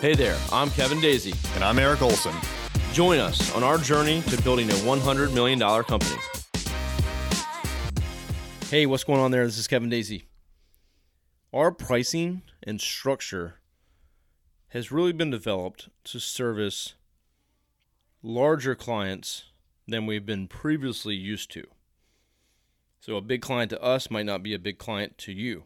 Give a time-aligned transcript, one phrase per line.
[0.00, 1.34] Hey there, I'm Kevin Daisy.
[1.56, 2.32] And I'm Eric Olson.
[2.92, 6.16] Join us on our journey to building a $100 million company.
[8.70, 9.44] Hey, what's going on there?
[9.44, 10.28] This is Kevin Daisy.
[11.52, 13.56] Our pricing and structure
[14.68, 16.94] has really been developed to service
[18.22, 19.46] larger clients
[19.88, 21.66] than we've been previously used to.
[23.00, 25.64] So, a big client to us might not be a big client to you.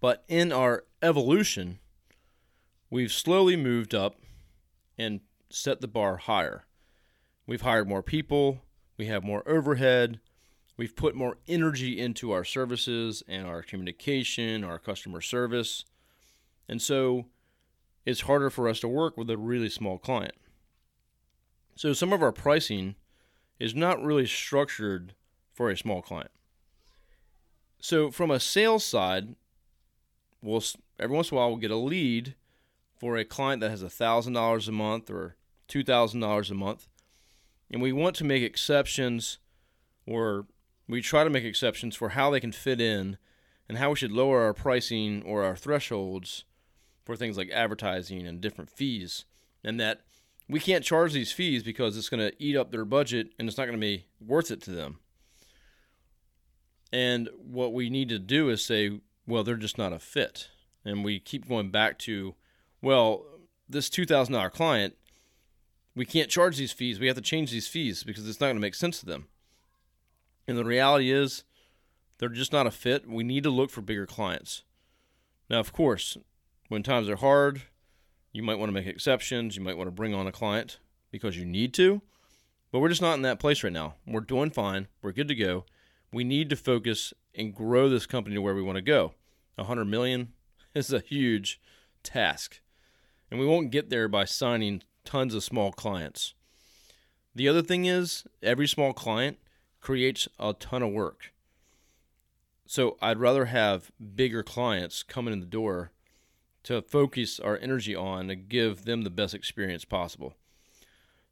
[0.00, 1.78] But in our evolution,
[2.94, 4.14] we've slowly moved up
[4.96, 5.18] and
[5.50, 6.64] set the bar higher.
[7.44, 8.62] We've hired more people,
[8.96, 10.20] we have more overhead,
[10.76, 15.84] we've put more energy into our services and our communication, our customer service.
[16.68, 17.26] And so
[18.06, 20.36] it's harder for us to work with a really small client.
[21.74, 22.94] So some of our pricing
[23.58, 25.14] is not really structured
[25.52, 26.30] for a small client.
[27.80, 29.34] So from a sales side,
[30.40, 30.62] we'll
[31.00, 32.36] every once in a while we'll get a lead
[32.98, 35.36] for a client that has $1,000 a month or
[35.68, 36.88] $2,000 a month,
[37.70, 39.38] and we want to make exceptions
[40.06, 40.46] or
[40.88, 43.16] we try to make exceptions for how they can fit in
[43.68, 46.44] and how we should lower our pricing or our thresholds
[47.04, 49.24] for things like advertising and different fees,
[49.62, 50.02] and that
[50.48, 53.56] we can't charge these fees because it's going to eat up their budget and it's
[53.56, 54.98] not going to be worth it to them.
[56.92, 60.48] And what we need to do is say, well, they're just not a fit.
[60.84, 62.34] And we keep going back to
[62.84, 63.24] well,
[63.68, 64.94] this $2,000 client,
[65.96, 67.00] we can't charge these fees.
[67.00, 69.28] We have to change these fees because it's not going to make sense to them.
[70.46, 71.44] And the reality is,
[72.18, 73.08] they're just not a fit.
[73.08, 74.64] We need to look for bigger clients.
[75.48, 76.18] Now, of course,
[76.68, 77.62] when times are hard,
[78.32, 79.56] you might want to make exceptions.
[79.56, 80.78] You might want to bring on a client
[81.10, 82.02] because you need to,
[82.70, 83.94] but we're just not in that place right now.
[84.06, 84.88] We're doing fine.
[85.00, 85.64] We're good to go.
[86.12, 89.14] We need to focus and grow this company to where we want to go.
[89.54, 90.32] 100 million
[90.74, 91.60] is a huge
[92.02, 92.60] task
[93.34, 96.34] and we won't get there by signing tons of small clients.
[97.34, 99.38] The other thing is, every small client
[99.80, 101.32] creates a ton of work.
[102.64, 105.90] So I'd rather have bigger clients coming in the door
[106.62, 110.34] to focus our energy on to give them the best experience possible.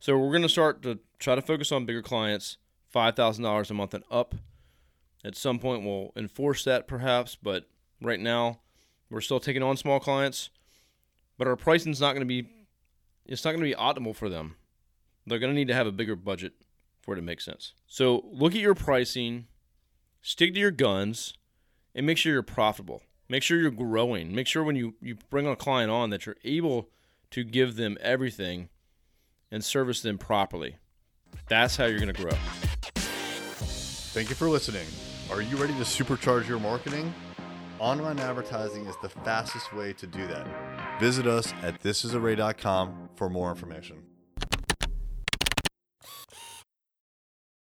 [0.01, 2.57] So we're going to start to try to focus on bigger clients,
[2.93, 4.35] $5,000 a month and up.
[5.25, 7.69] At some point, we'll enforce that perhaps, but
[8.01, 8.59] right now,
[9.09, 10.51] we're still taking on small clients
[11.39, 12.49] but our pricing's not going to be
[13.27, 14.57] it's not going to be optimal for them.
[15.27, 16.53] They're going to need to have a bigger budget
[17.01, 17.75] for it to make sense.
[17.87, 19.47] So look at your pricing,
[20.23, 21.35] stick to your guns,
[21.95, 23.03] and make sure you're profitable.
[23.29, 24.35] Make sure you're growing.
[24.35, 26.91] Make sure when you, you bring a client on that you're able
[27.31, 28.69] to give them everything
[29.51, 30.77] and service them properly.
[31.49, 32.37] That's how you're going to grow.
[34.13, 34.87] Thank you for listening.
[35.31, 37.15] Are you ready to supercharge your marketing?
[37.79, 40.47] Online advertising is the fastest way to do that.
[40.99, 44.12] Visit us at thisisarray.com for more information.